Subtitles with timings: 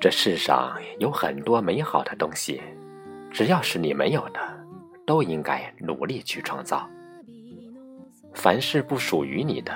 [0.00, 2.62] 这世上有很多美好的东西，
[3.30, 4.40] 只要是你没有的，
[5.06, 6.88] 都应该努力去创造。
[8.32, 9.72] 凡是不属于你的，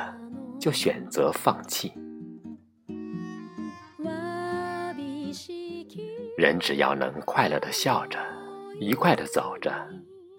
[0.58, 1.92] 就选择放弃。
[6.38, 8.18] 人只要能快乐的笑着，
[8.80, 9.70] 愉快的走着，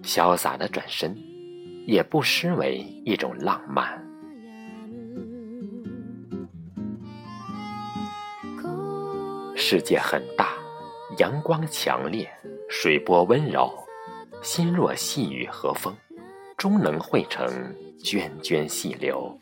[0.01, 1.15] 潇洒的转身，
[1.85, 4.04] 也不失为一种浪漫。
[9.67, 10.53] 世界很大，
[11.17, 12.29] 阳光强烈，
[12.69, 13.73] 水波温柔，
[14.43, 15.91] 心若细雨和风，
[16.55, 17.47] 终能汇成
[17.97, 19.35] 涓涓细流。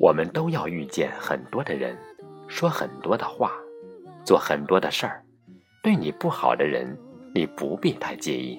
[0.00, 1.96] 我们都要遇见很多的人，
[2.48, 3.52] 说很多的话，
[4.24, 5.24] 做很多的事儿。
[5.84, 6.98] 对你不好的人，
[7.32, 8.58] 你不必太介意。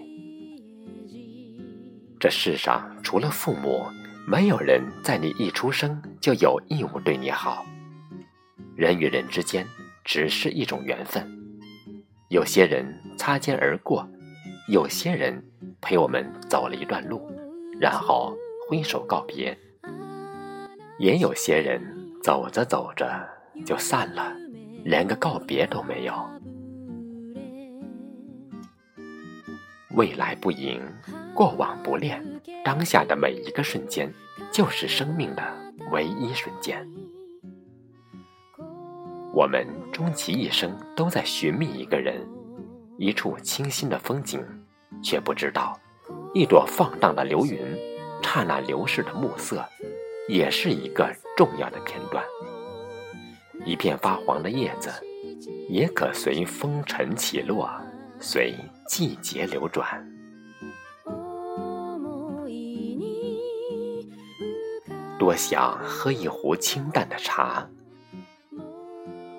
[2.21, 3.85] 这世上除了父母，
[4.25, 7.65] 没有人在你一出生就有义务对你好。
[8.75, 9.67] 人与人之间
[10.05, 11.29] 只是一种缘分，
[12.29, 12.85] 有些人
[13.17, 14.07] 擦肩而过，
[14.69, 15.43] 有些人
[15.81, 17.29] 陪我们走了一段路，
[17.79, 18.33] 然后
[18.67, 19.57] 挥手告别。
[20.99, 21.81] 也有些人
[22.21, 23.27] 走着走着
[23.65, 24.33] 就散了，
[24.85, 26.13] 连个告别都没有。
[29.95, 30.81] 未来不迎，
[31.35, 32.23] 过往不恋，
[32.63, 34.11] 当下的每一个瞬间，
[34.51, 35.43] 就是生命的
[35.91, 36.87] 唯一瞬间。
[39.33, 42.21] 我们终其一生都在寻觅一个人，
[42.97, 44.45] 一处清新的风景，
[45.01, 45.79] 却不知道，
[46.33, 47.59] 一朵放荡的流云，
[48.21, 49.63] 刹那流逝的暮色。
[50.29, 52.23] 也是一个重要的片段。
[53.65, 54.89] 一片发黄的叶子，
[55.67, 57.69] 也可随风尘起落，
[58.21, 58.55] 随
[58.87, 60.07] 季节流转。
[65.23, 67.65] 多想喝一壶清淡的茶，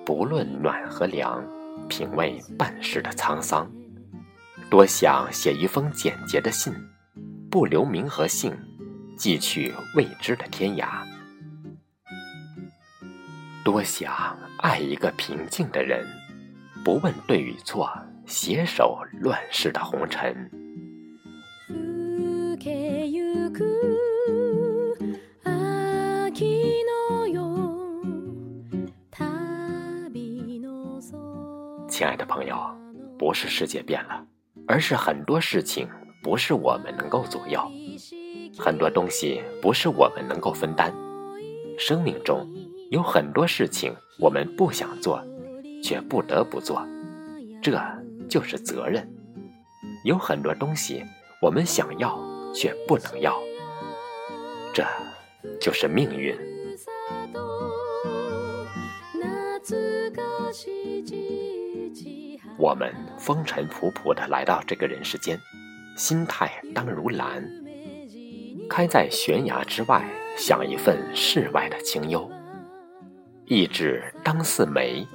[0.03, 1.45] 不论暖和凉，
[1.87, 3.71] 品味半世的沧桑。
[4.67, 6.73] 多想写一封简洁的信，
[7.51, 8.51] 不留名和姓。
[9.15, 11.03] 寄去未知的天涯，
[13.63, 16.03] 多想爱一个平静的人，
[16.83, 17.87] 不问对与错，
[18.25, 20.49] 携手乱世的红尘。
[32.05, 32.55] 亲爱的朋友，
[33.17, 34.23] 不是世界变了，
[34.67, 35.89] 而是很多事情
[36.21, 37.59] 不是我们能够左右。
[38.59, 40.93] 很多东西不是我们能够分担，
[41.79, 42.47] 生命中
[42.91, 45.19] 有很多事情我们不想做，
[45.83, 46.87] 却不得不做，
[47.59, 47.75] 这
[48.29, 49.11] 就是责任。
[50.03, 51.03] 有很多东西
[51.41, 52.15] 我们想要
[52.53, 53.35] 却不能要，
[54.75, 54.85] 这
[55.59, 56.37] 就是命运。
[62.65, 65.39] 我们风尘仆仆的来到这个人世间，
[65.95, 67.47] 心态当如兰。
[68.67, 70.03] 开在悬崖之外，
[70.35, 72.27] 享一份世外的清幽；
[73.45, 75.05] 意志当似梅，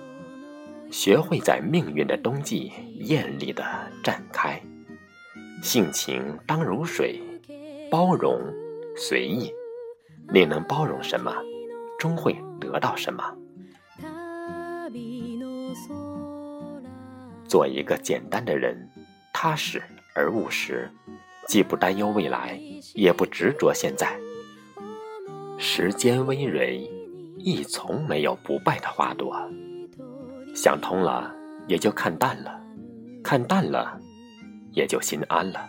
[0.92, 3.64] 学会在命运的冬季艳丽的
[4.04, 4.60] 绽开；
[5.60, 7.20] 性情当如水，
[7.90, 8.40] 包容
[8.96, 9.52] 随意。
[10.32, 11.34] 你能包容什么，
[11.98, 13.24] 终会得到什么。
[17.50, 18.88] 做一个简单的人，
[19.32, 19.82] 踏实
[20.14, 20.88] 而务实。
[21.48, 22.56] 既不担忧未来，
[22.94, 24.16] 也不执着现在。
[25.58, 26.88] 时间葳蕤，
[27.38, 29.36] 亦从没有不败的花朵。
[30.54, 31.34] 想通了，
[31.66, 32.52] 也就看淡了；
[33.20, 33.98] 看淡了，
[34.70, 35.68] 也就心安了。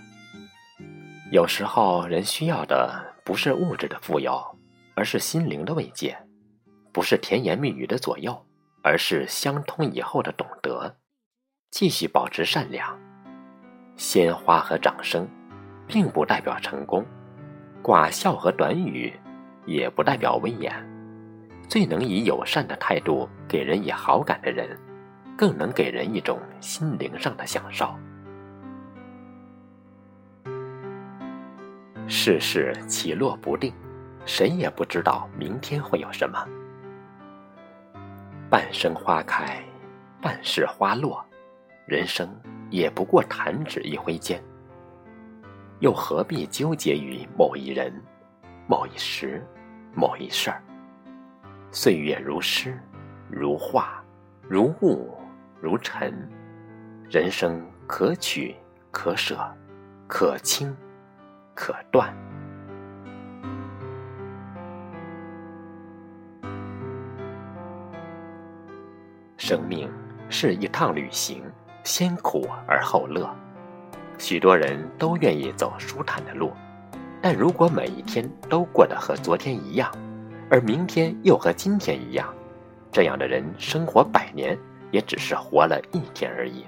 [1.31, 4.40] 有时候，人需要的不是物质的富有，
[4.94, 6.13] 而是心灵的慰藉；
[6.92, 8.45] 不是甜言蜜语的左右，
[8.84, 10.95] 而是相通以后的懂得。
[11.71, 12.95] 继续保持善良，
[13.95, 15.27] 鲜花和掌声。
[15.88, 17.06] 并不代表成功，
[17.83, 19.13] 寡笑和短语
[19.65, 20.73] 也不代表威严。
[21.68, 24.79] 最能以友善的态度给人以好感的人，
[25.38, 27.94] 更能给人一种心灵上的享受。
[32.07, 33.74] 世事起落不定，
[34.25, 36.41] 谁也不知道明天会有什么。
[38.50, 39.62] 半生花开，
[40.21, 41.25] 半世花落，
[41.91, 42.33] 人生
[42.69, 44.41] 也不过弹指一挥间
[45.79, 47.93] 又何必纠结于某一人
[48.65, 49.45] 某一时
[49.93, 50.63] 某一事儿？
[51.69, 52.79] 岁月如诗
[53.29, 54.01] 如画
[54.47, 55.17] 如雾
[55.59, 56.13] 如尘
[57.09, 58.55] 人生可取
[58.89, 59.38] 可舍
[60.07, 60.73] 可轻
[61.53, 62.15] 可断。
[69.35, 69.91] 生命
[70.29, 71.43] 是一趟旅行
[71.83, 73.30] 先苦而后乐。
[74.18, 76.51] 许多人都愿意走舒坦的路，
[77.22, 79.92] 但如果每一天都过得和昨天一样，
[80.50, 82.31] 而明天又和今天一样，
[82.92, 84.57] 这样的人生活百年，
[84.92, 86.63] 也只是活了一天而已。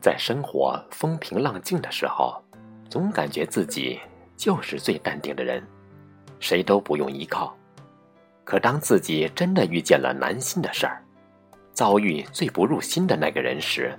[0.00, 2.42] 在生活风平浪静的时候，
[2.90, 4.00] 总感觉自己
[4.36, 5.62] 就是最淡定的人，
[6.40, 7.56] 谁都不用依靠。
[8.42, 11.00] 可当自己真的遇见了难心的事儿，
[11.72, 13.98] 遭遇最不入心的那个人时，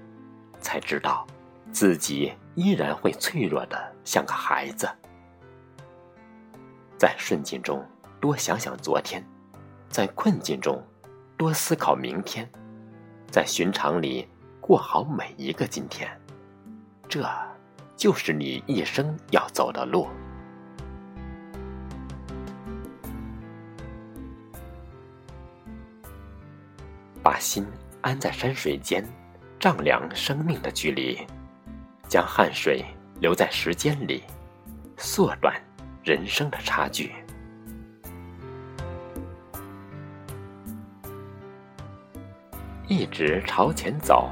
[0.59, 1.25] 才知道，
[1.71, 4.89] 自己依然会脆弱的像个孩子。
[6.97, 7.85] 在顺境中
[8.21, 9.23] 多想想昨天，
[9.89, 10.81] 在困境中
[11.37, 12.49] 多思考明天，
[13.29, 14.27] 在寻常里。
[14.65, 16.09] 过好每一个今天，
[17.09, 17.29] 这
[17.97, 20.07] 就是你一生要走的路。
[27.23, 27.65] 把心
[28.01, 29.03] 安在山水间，
[29.57, 31.25] 丈量生命的距离；
[32.09, 32.83] 将汗水
[33.21, 34.21] 留在时间里，
[34.97, 35.55] 缩短
[36.03, 37.13] 人生的差距。
[42.87, 44.29] 一直朝前走。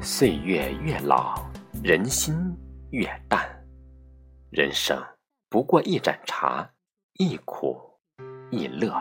[0.00, 1.40] 岁月越老，
[1.84, 2.34] 人心
[2.90, 3.48] 越淡。
[4.50, 5.00] 人生
[5.48, 6.68] 不过一盏茶，
[7.18, 7.78] 一苦
[8.50, 8.92] 一乐。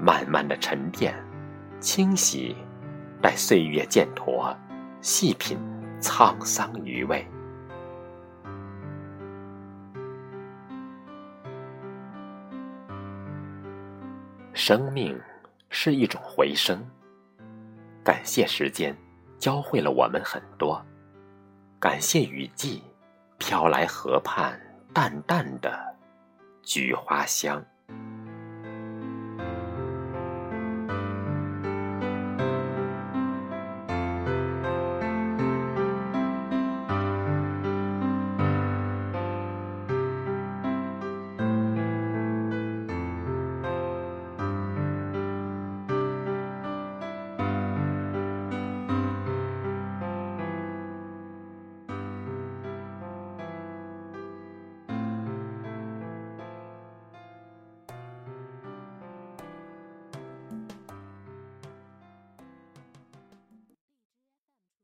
[0.00, 1.14] 慢慢的沉淀，
[1.80, 2.56] 清洗，
[3.22, 4.56] 待岁月渐驼，
[5.00, 5.58] 细品
[6.00, 7.26] 沧桑余味。
[14.52, 15.18] 生命
[15.70, 16.84] 是一种回声，
[18.02, 18.96] 感谢时间。
[19.38, 20.84] 教会了我们很多，
[21.78, 22.82] 感谢雨季，
[23.38, 24.60] 飘来河畔
[24.92, 25.78] 淡淡的
[26.60, 27.64] 菊花香。